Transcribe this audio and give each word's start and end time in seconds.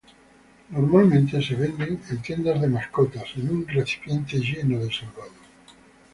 Normalmente 0.71 1.43
se 1.43 1.53
venden 1.55 2.01
en 2.09 2.21
tiendas 2.23 2.59
de 2.59 2.67
mascotas 2.67 3.27
en 3.35 3.51
un 3.51 3.67
recipiente 3.67 4.39
lleno 4.39 4.79
de 4.79 4.91
salvado. 4.91 5.29